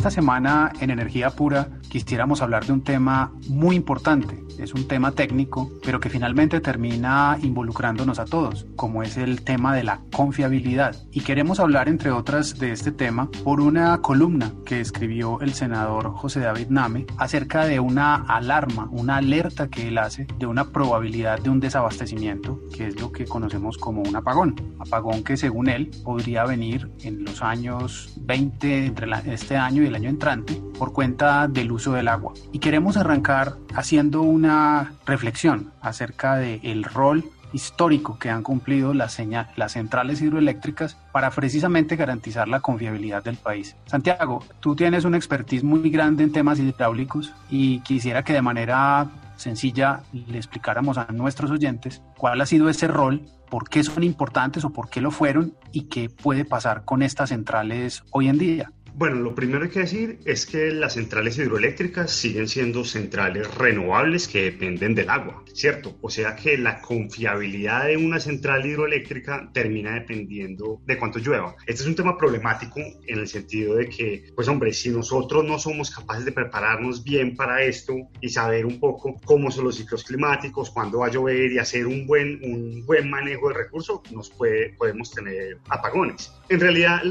[0.00, 4.42] Esta semana en Energía Pura quisiéramos hablar de un tema muy importante.
[4.58, 9.74] Es un tema técnico, pero que finalmente termina involucrándonos a todos, como es el tema
[9.74, 10.96] de la confiabilidad.
[11.12, 16.12] Y queremos hablar, entre otras, de este tema por una columna que escribió el senador
[16.12, 21.40] José David Name acerca de una alarma, una alerta que él hace de una probabilidad
[21.40, 24.54] de un desabastecimiento, que es lo que conocemos como un apagón.
[24.78, 29.94] Apagón que según él podría venir en los años 20, entre este año y el
[29.94, 32.34] año entrante por cuenta del uso del agua.
[32.52, 39.20] Y queremos arrancar haciendo una reflexión acerca del el rol histórico que han cumplido las,
[39.56, 43.76] las centrales hidroeléctricas para precisamente garantizar la confiabilidad del país.
[43.86, 49.08] Santiago, tú tienes una expertise muy grande en temas hidráulicos y quisiera que de manera
[49.36, 54.64] sencilla le explicáramos a nuestros oyentes cuál ha sido ese rol, por qué son importantes
[54.64, 58.72] o por qué lo fueron y qué puede pasar con estas centrales hoy en día.
[58.94, 63.52] Bueno, lo primero que hay que decir es que las centrales hidroeléctricas siguen siendo centrales
[63.54, 65.96] renovables que dependen del agua, ¿cierto?
[66.02, 71.56] O sea que la confiabilidad de una central hidroeléctrica termina dependiendo de cuánto llueva.
[71.66, 75.58] Este es un tema problemático en el sentido de que, pues hombre, si nosotros no
[75.58, 80.04] somos capaces de prepararnos bien para esto y saber un poco cómo son los ciclos
[80.04, 84.30] climáticos, cuándo va a llover y hacer un buen, un buen manejo de recursos, nos
[84.30, 86.32] podemos tener apagones.
[86.48, 87.02] En realidad,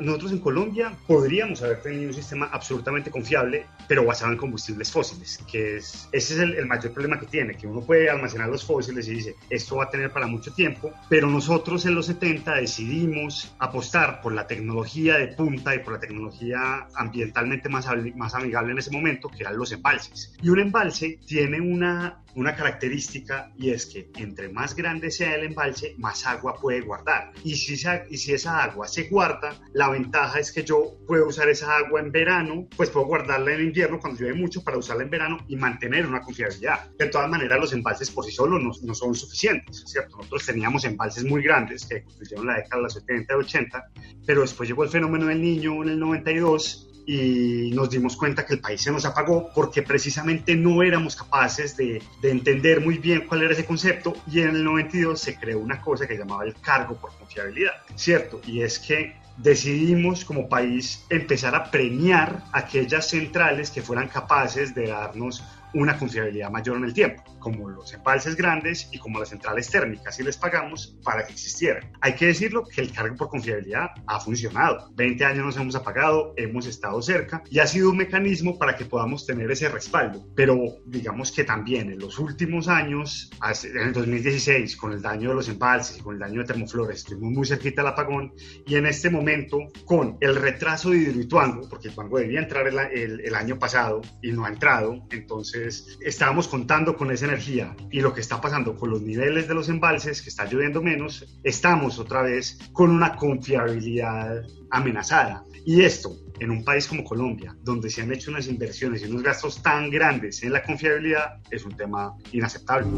[0.00, 5.38] nosotros en Colombia podríamos haber tenido un sistema absolutamente confiable, pero basado en combustibles fósiles,
[5.48, 9.06] que es, ese es el, mayor problema que tiene, que uno puede almacenar los fósiles
[9.06, 13.54] y dice, esto va a tener para mucho tiempo, pero nosotros en los 70 decidimos
[13.60, 17.86] apostar por la tecnología de punta y por la tecnología ambientalmente más,
[18.16, 20.34] más amigable en ese momento, que eran los embalses.
[20.42, 25.44] Y un embalse tiene una una característica y es que entre más grande sea el
[25.44, 27.32] embalse, más agua puede guardar.
[27.44, 27.74] Y si,
[28.10, 32.00] y si esa agua se guarda, la ventaja es que yo puedo usar esa agua
[32.00, 35.56] en verano, pues puedo guardarla en invierno cuando llueve mucho para usarla en verano y
[35.56, 36.90] mantener una confiabilidad.
[36.98, 40.16] De todas maneras, los embalses por sí solos no, son suficientes, ¿cierto?
[40.16, 43.84] Nosotros teníamos embalses muy grandes que construyeron la década de los 70 y 80,
[44.26, 48.54] pero después llegó el fenómeno del niño en el 92 y nos dimos cuenta que
[48.54, 53.26] el país se nos apagó porque precisamente no éramos capaces de, de, entender muy bien
[53.26, 56.54] cuál era ese concepto y en el 92 se creó una cosa que llamaba el
[56.54, 58.40] cargo por confiabilidad, ¿cierto?
[58.46, 64.88] Y es que decidimos como país empezar a premiar aquellas centrales que fueran capaces de
[64.88, 65.42] darnos
[65.74, 70.18] una confiabilidad mayor en el tiempo, como los embalses grandes y como las centrales térmicas,
[70.18, 71.90] y les pagamos para que existieran.
[72.00, 74.90] Hay que decirlo que el cargo por confiabilidad ha funcionado.
[74.94, 78.84] 20 años nos hemos apagado, hemos estado cerca y ha sido un mecanismo para que
[78.84, 80.26] podamos tener ese respaldo.
[80.34, 83.30] Pero digamos que también en los últimos años,
[83.64, 86.98] en el 2016, con el daño de los embalses y con el daño de termoflores,
[86.98, 88.32] estuvimos muy cerquita al apagón
[88.66, 93.20] y en este momento, con el retraso de Hidroituango, porque el Tuango debía entrar el,
[93.20, 98.14] el año pasado y no ha entrado, entonces estábamos contando con esa energía y lo
[98.14, 102.22] que está pasando con los niveles de los embalses, que está lloviendo menos, estamos otra
[102.22, 105.44] vez con una confiabilidad amenazada.
[105.64, 109.22] Y esto, en un país como Colombia, donde se han hecho unas inversiones y unos
[109.22, 112.88] gastos tan grandes en la confiabilidad, es un tema inaceptable.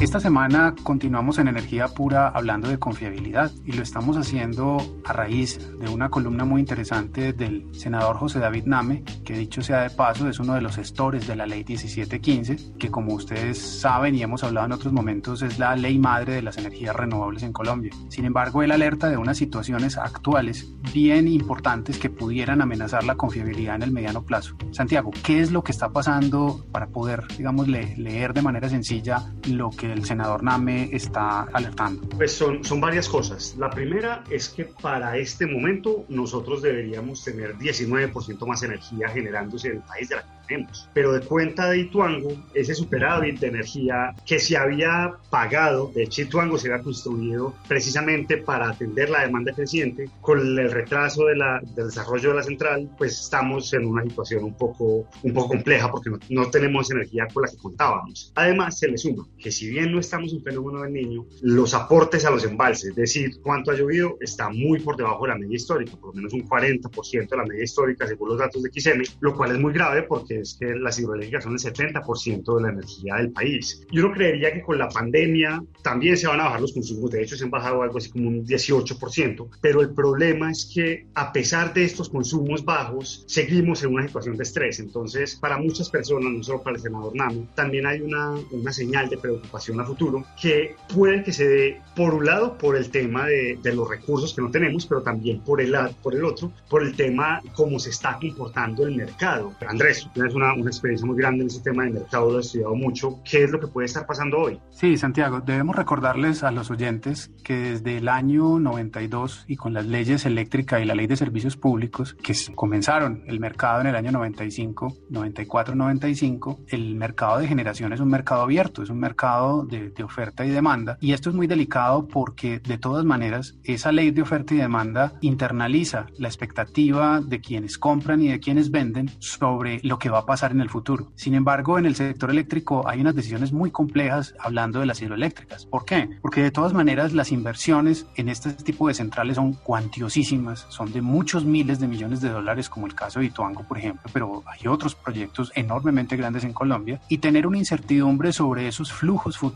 [0.00, 5.58] Esta semana continuamos en Energía Pura hablando de confiabilidad y lo estamos haciendo a raíz
[5.78, 10.26] de una columna muy interesante del senador José David Name, que dicho sea de paso
[10.26, 14.42] es uno de los gestores de la ley 1715, que como ustedes saben y hemos
[14.42, 17.92] hablado en otros momentos es la ley madre de las energías renovables en Colombia.
[18.08, 23.74] Sin embargo, él alerta de unas situaciones actuales bien importantes que pudieran amenazar la confiabilidad
[23.74, 24.56] en el mediano plazo.
[24.70, 29.68] Santiago, ¿qué es lo que está pasando para poder, digamos, leer de manera sencilla lo
[29.68, 32.08] que el senador Name está alertando?
[32.10, 33.54] Pues son, son varias cosas.
[33.58, 39.76] La primera es que para este momento nosotros deberíamos tener 19% más energía generándose en
[39.76, 40.88] el país de la tenemos.
[40.92, 46.22] Pero de cuenta de Ituango, ese superávit de energía que se había pagado, de hecho
[46.22, 51.60] Ituango se había construido precisamente para atender la demanda creciente, con el retraso de la,
[51.74, 55.90] del desarrollo de la central, pues estamos en una situación un poco, un poco compleja
[55.90, 58.32] porque no, no tenemos energía con la que contábamos.
[58.34, 62.24] Además, se le suma que si bien no estamos en fenómeno del niño, los aportes
[62.24, 65.56] a los embalses, es decir, cuánto ha llovido, está muy por debajo de la media
[65.56, 69.02] histórica, por lo menos un 40% de la media histórica según los datos de XM,
[69.20, 72.70] lo cual es muy grave porque es que las hidroeléctricas son el 70% de la
[72.70, 73.86] energía del país.
[73.90, 77.22] Yo no creería que con la pandemia también se van a bajar los consumos, de
[77.22, 81.32] hecho se han bajado algo así como un 18%, pero el problema es que a
[81.32, 84.80] pesar de estos consumos bajos, seguimos en una situación de estrés.
[84.80, 89.08] Entonces, para muchas personas, no solo para el senador Namo, también hay una, una señal
[89.08, 93.26] de preocupación a futuro que puede que se dé, por un lado, por el tema
[93.26, 96.82] de, de los recursos que no tenemos, pero también por el, por el otro, por
[96.82, 99.52] el tema cómo se está comportando el mercado.
[99.66, 102.46] Andrés, tú tienes una, una experiencia muy grande en ese tema de mercado, lo has
[102.46, 103.20] estudiado mucho.
[103.28, 104.58] ¿Qué es lo que puede estar pasando hoy?
[104.70, 109.86] Sí, Santiago, debemos recordarles a los oyentes que desde el año 92 y con las
[109.86, 114.12] leyes eléctrica y la ley de servicios públicos que comenzaron el mercado en el año
[114.12, 119.92] 95, 94, 95, el mercado de generación es un mercado abierto, es un mercado de,
[120.02, 120.96] oferta y demanda.
[121.00, 125.12] Y esto es muy delicado porque de todas maneras esa ley de oferta y demanda
[125.20, 130.26] internaliza la expectativa de quienes compran y de quienes venden sobre lo que va a
[130.26, 131.12] pasar en el futuro.
[131.16, 135.66] Sin embargo, en el sector eléctrico hay unas decisiones muy complejas hablando de las hidroeléctricas.
[135.66, 136.08] ¿Por qué?
[136.22, 141.02] Porque de todas maneras las inversiones en este tipo de centrales son cuantiosísimas, son de
[141.02, 144.66] muchos miles de millones de dólares como el caso de Ituango, por ejemplo, pero hay
[144.66, 149.49] otros proyectos enormemente grandes en Colombia y tener una incertidumbre sobre esos flujos futuros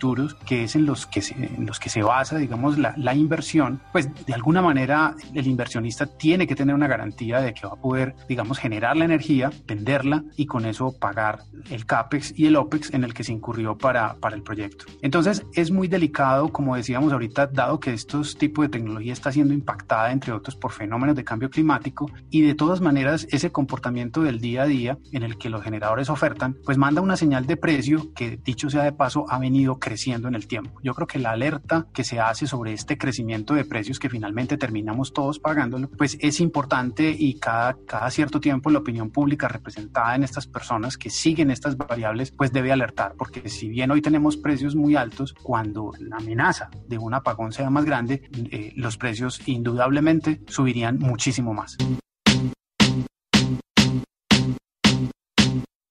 [0.47, 3.81] que es en los que se, en los que se basa, digamos, la, la inversión,
[3.93, 7.81] pues de alguna manera el inversionista tiene que tener una garantía de que va a
[7.81, 12.93] poder, digamos, generar la energía, venderla y con eso pagar el CAPEX y el OPEX
[12.93, 14.85] en el que se incurrió para, para el proyecto.
[15.03, 19.55] Entonces es muy delicado, como decíamos ahorita, dado que estos tipos de tecnología está siendo
[19.55, 24.41] impactada, entre otros, por fenómenos de cambio climático y de todas maneras ese comportamiento del
[24.41, 28.13] día a día en el que los generadores ofertan, pues manda una señal de precio
[28.15, 30.81] que, dicho sea de paso, ha venido creciendo en el tiempo.
[30.83, 34.57] Yo creo que la alerta que se hace sobre este crecimiento de precios que finalmente
[34.57, 40.15] terminamos todos pagándolo, pues es importante y cada, cada cierto tiempo la opinión pública representada
[40.15, 44.37] en estas personas que siguen estas variables, pues debe alertar, porque si bien hoy tenemos
[44.37, 49.41] precios muy altos, cuando la amenaza de un apagón sea más grande, eh, los precios
[49.47, 51.77] indudablemente subirían muchísimo más.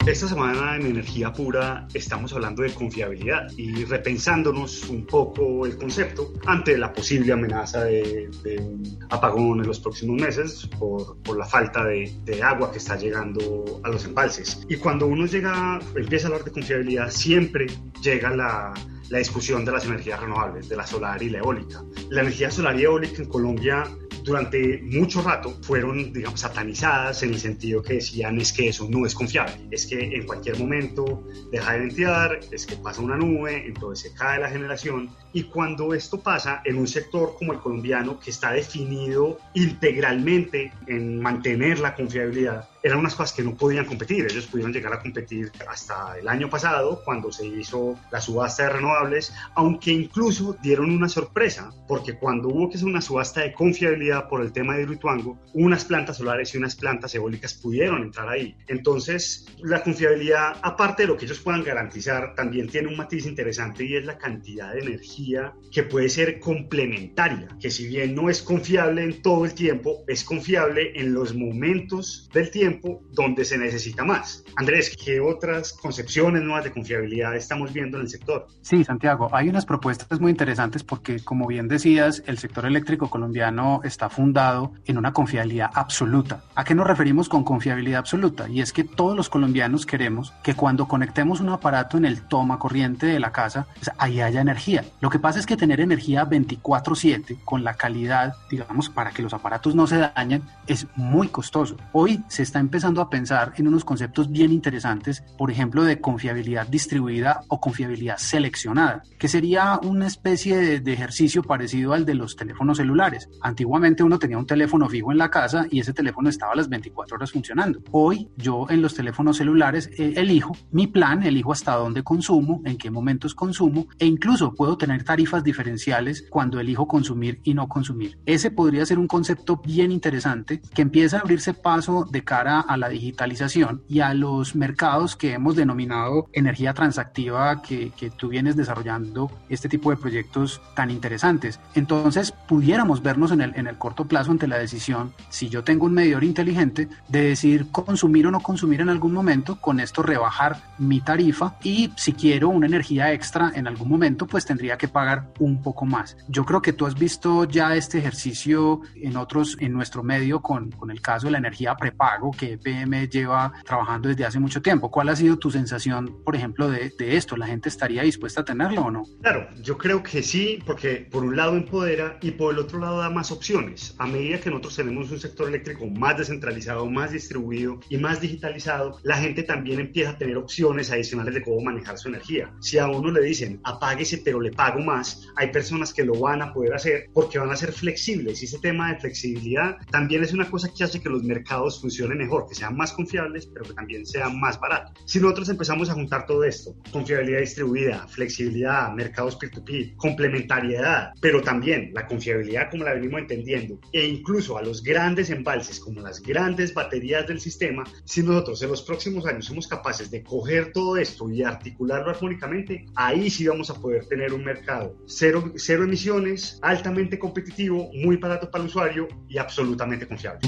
[0.06, 6.34] Esta semana en Energía Pura estamos hablando de confiabilidad y repensándonos un poco el concepto
[6.46, 11.46] ante la posible amenaza de, de un apagón en los próximos meses por, por la
[11.46, 14.66] falta de, de, agua que está llegando a los embalses.
[14.68, 17.68] Y cuando uno llega, empieza a hablar de confiabilidad, siempre
[18.02, 18.74] llega la,
[19.08, 21.82] la discusión de las energías renovables, de la solar y la eólica.
[22.10, 23.86] La energía solar y eólica en Colombia
[24.24, 29.06] durante mucho rato fueron, digamos, satanizadas en el sentido que decían es que eso no
[29.06, 33.66] es confiable, es que en cualquier momento deja de ventear, es que pasa una nube,
[33.68, 35.10] entonces se cae la generación.
[35.34, 41.20] Y cuando esto pasa en un sector como el colombiano, que está definido integralmente en
[41.20, 44.26] mantener la confiabilidad, eran unas cosas que no podían competir.
[44.30, 48.70] Ellos pudieron llegar a competir hasta el año pasado, cuando se hizo la subasta de
[48.70, 54.28] renovables, aunque incluso dieron una sorpresa, porque cuando hubo que hacer una subasta de confiabilidad
[54.28, 58.56] por el tema de Hidroituango, unas plantas solares y unas plantas eólicas pudieron entrar ahí.
[58.68, 63.86] Entonces, la confiabilidad, aparte de lo que ellos puedan garantizar, también tiene un matiz interesante
[63.86, 65.23] y es la cantidad de energía
[65.72, 70.24] que puede ser complementaria, que si bien no es confiable en todo el tiempo, es
[70.24, 74.44] confiable en los momentos del tiempo donde se necesita más.
[74.56, 78.48] Andrés, ¿qué otras concepciones nuevas de confiabilidad estamos viendo en el sector?
[78.62, 83.82] Sí, Santiago, hay unas propuestas muy interesantes porque, como bien decías, el sector eléctrico colombiano
[83.84, 86.44] está fundado en una confiabilidad absoluta.
[86.56, 88.48] ¿A qué nos referimos con confiabilidad absoluta?
[88.50, 92.60] Y es que todos los colombianos queremos que cuando conectemos un aparato en el toma
[92.60, 94.84] corriente de la casa, pues ahí haya energía.
[95.02, 99.32] Lo que pasa es que tener energía 24/7 con la calidad, digamos, para que los
[99.32, 101.78] aparatos no se dañen, es muy costoso.
[101.92, 106.66] Hoy se está empezando a pensar en unos conceptos bien interesantes, por ejemplo, de confiabilidad
[106.66, 112.36] distribuida o confiabilidad seleccionada, que sería una especie de, de, ejercicio parecido al de los
[112.36, 113.30] teléfonos celulares.
[113.42, 116.70] Antiguamente uno tenía un teléfono fijo en la casa y ese teléfono estaba a las
[116.70, 117.84] 24 horas funcionando.
[117.92, 122.80] Hoy yo en los teléfonos celulares eh, elijo mi plan, elijo hasta dónde consumo, en
[122.80, 128.18] qué momentos consumo e incluso puedo tener tarifas diferenciales cuando elijo consumir y no consumir.
[128.26, 132.78] Ese podría ser un concepto bien interesante que empieza a abrirse paso de cara a
[132.78, 138.56] la digitalización y a los mercados que hemos denominado energía transactiva que, que tú vienes
[138.56, 141.60] desarrollando este tipo de proyectos tan interesantes.
[141.76, 145.86] Entonces, pudiéramos vernos en el, en el corto plazo ante la decisión, si yo tengo
[145.86, 150.62] un medidor inteligente, de decir consumir o no consumir en algún momento, con esto rebajar
[150.78, 155.34] mi tarifa y si quiero una energía extra en algún momento, pues tendría que pagar
[155.40, 156.16] un poco más.
[156.30, 160.72] Yo creo que tú has visto ya este ejercicio en otros, en nuestro medio con,
[160.72, 164.90] con el caso de la energía prepago que EPM lleva trabajando desde hace mucho tiempo.
[164.92, 167.36] ¿Cuál ha sido tu sensación, por ejemplo, de, de esto?
[167.36, 169.04] ¿La gente estaría dispuesta a tenerlo o no?
[169.22, 173.00] Claro, yo creo que sí, porque por un lado empodera y por el otro lado
[173.00, 173.96] da más opciones.
[173.98, 179.00] A medida que nosotros tenemos un sector eléctrico más descentralizado, más distribuido y más digitalizado,
[179.04, 182.52] la gente también empieza a tener opciones adicionales de cómo manejar su energía.
[182.60, 186.42] Si a uno le dicen apáguese pero le pago más, hay personas que lo van
[186.42, 190.34] a poder hacer porque van a ser flexibles y ese tema de flexibilidad también es
[190.34, 193.74] una cosa que hace que los mercados funcionen mejor, que sean más confiables pero que
[193.74, 194.94] también sean más baratos.
[195.06, 201.92] Si nosotros empezamos a juntar todo esto, confiabilidad distribuida, flexibilidad, mercados peer-to-peer, complementariedad, pero también
[201.94, 206.74] la confiabilidad como la venimos entendiendo e incluso a los grandes embalses como las grandes
[206.74, 211.30] baterías del sistema, si nosotros en los próximos años somos capaces de coger todo esto
[211.30, 214.63] y articularlo armónicamente, ahí sí vamos a poder tener un mercado
[215.06, 220.42] cero, cero emisiones, altamente competitivo, muy barato para el usuario y absolutamente confiable.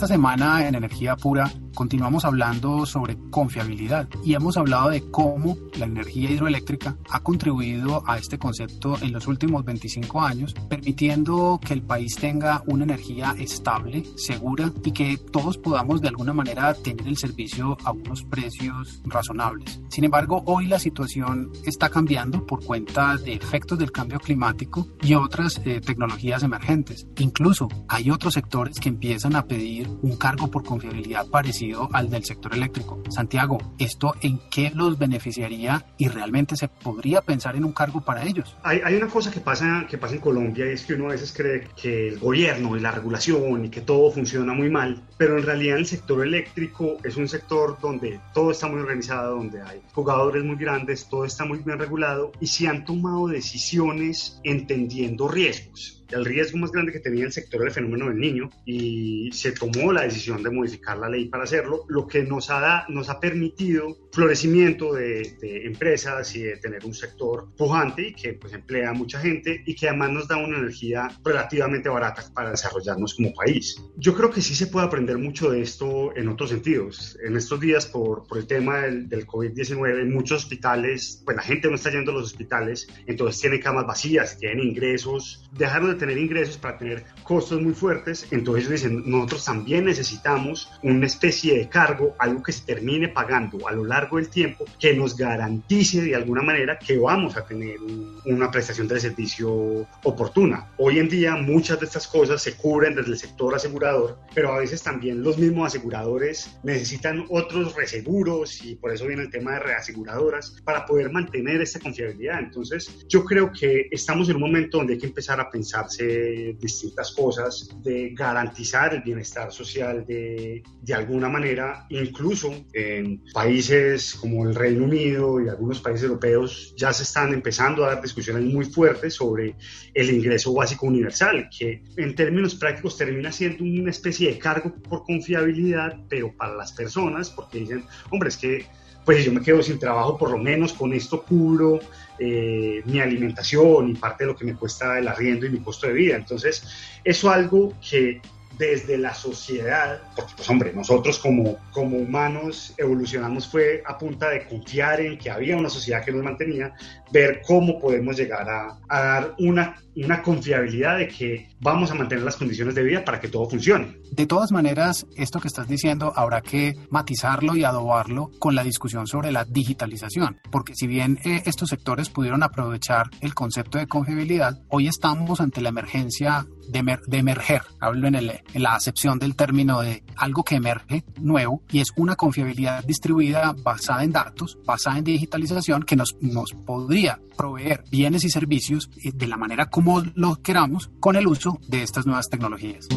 [0.00, 5.86] Esta semana en Energía Pura continuamos hablando sobre confiabilidad y hemos hablado de cómo la
[5.86, 11.82] energía hidroeléctrica ha contribuido a este concepto en los últimos 25 años, permitiendo que el
[11.82, 17.16] país tenga una energía estable, segura y que todos podamos de alguna manera tener el
[17.16, 19.80] servicio a unos precios razonables.
[19.88, 25.14] Sin embargo, hoy la situación está cambiando por cuenta de efectos del cambio climático y
[25.14, 27.06] otras eh, tecnologías emergentes.
[27.18, 32.24] Incluso hay otros sectores que empiezan a pedir un cargo por confiabilidad parecido al del
[32.24, 33.02] sector eléctrico.
[33.10, 38.24] Santiago, ¿esto en qué los beneficiaría y realmente se podría pensar en un cargo para
[38.24, 38.56] ellos?
[38.62, 41.32] Hay, una cosa que pasa, que pasa en Colombia y es que uno a veces
[41.36, 45.44] cree que el gobierno y la regulación y que todo funciona muy mal, pero en
[45.44, 50.44] realidad el sector eléctrico es un sector donde todo está muy organizado, donde hay jugadores
[50.44, 56.24] muy grandes, todo está muy bien regulado y se han tomado decisiones entendiendo riesgos el
[56.24, 60.02] riesgo más grande que tenía el sector del fenómeno del niño y se tomó la
[60.02, 64.92] decisión de modificar la ley para hacerlo, lo que nos ha, nos ha permitido florecimiento
[64.92, 69.20] de, de, empresas y de tener un sector pujante y que pues emplea a mucha
[69.20, 73.80] gente y que además nos da una energía relativamente barata para desarrollarnos como país.
[73.96, 77.18] Yo creo que sí se puede aprender mucho de esto en otros sentidos.
[77.24, 81.42] En estos días, por, por el tema del, del COVID-19, en muchos hospitales, pues la
[81.42, 85.96] gente no está yendo a los hospitales, entonces tienen camas vacías, tienen ingresos, dejaron de
[86.00, 91.68] tener ingresos para tener costos muy fuertes, entonces dicen, nosotros también necesitamos una especie de
[91.68, 96.16] cargo, algo que se termine pagando a lo largo del tiempo, que nos garantice de
[96.16, 97.76] alguna manera que vamos a tener
[98.24, 100.72] una prestación de servicio oportuna.
[100.78, 104.58] Hoy en día muchas de estas cosas se cubren desde el sector asegurador, pero a
[104.58, 109.60] veces también los mismos aseguradores necesitan otros reseguros y por eso viene el tema de
[109.60, 112.40] reaseguradoras para poder mantener esta confiabilidad.
[112.40, 117.12] Entonces yo creo que estamos en un momento donde hay que empezar a pensar distintas
[117.12, 124.54] cosas, de garantizar el bienestar social de, de alguna manera, incluso en países como el
[124.54, 129.14] Reino Unido y algunos países europeos ya se están empezando a dar discusiones muy fuertes
[129.14, 129.56] sobre
[129.94, 135.04] el ingreso básico universal, que en términos prácticos termina siendo una especie de cargo por
[135.04, 138.66] confiabilidad, pero para las personas, porque dicen, hombre, es que
[139.04, 141.80] pues si yo me quedo sin trabajo, por lo menos con esto cubro
[142.18, 145.86] eh, mi alimentación y parte de lo que me cuesta el arriendo y mi costo
[145.86, 146.16] de vida.
[146.16, 146.62] Entonces,
[147.02, 148.20] eso es algo que
[148.60, 154.46] desde la sociedad, porque pues hombre, nosotros como, como humanos evolucionamos fue a punta de
[154.46, 156.74] confiar en que había una sociedad que nos mantenía,
[157.10, 162.22] ver cómo podemos llegar a, a dar una, una confiabilidad de que vamos a mantener
[162.22, 163.96] las condiciones de vida para que todo funcione.
[164.12, 169.06] De todas maneras, esto que estás diciendo habrá que matizarlo y adobarlo con la discusión
[169.06, 174.60] sobre la digitalización, porque si bien eh, estos sectores pudieron aprovechar el concepto de confiabilidad,
[174.68, 179.18] hoy estamos ante la emergencia de, emer de emerger, hablo en, el, en la acepción
[179.18, 184.58] del término de algo que emerge nuevo y es una confiabilidad distribuida basada en datos,
[184.64, 189.66] basada en digitalización que nos, nos podría proveer bienes y servicios eh, de la manera
[189.66, 192.88] como lo queramos con el uso de estas nuevas tecnologías.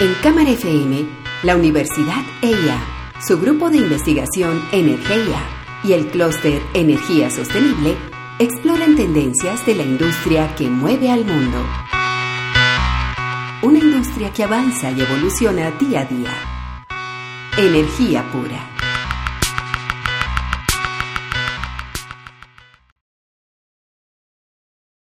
[0.00, 1.06] En Cámara FM,
[1.44, 2.78] la Universidad EIA,
[3.26, 5.40] su grupo de investigación Energía
[5.84, 7.96] y el clúster Energía Sostenible
[8.38, 11.64] exploran tendencias de la industria que mueve al mundo.
[13.62, 16.30] Una industria que avanza y evoluciona día a día.
[17.56, 18.73] Energía pura.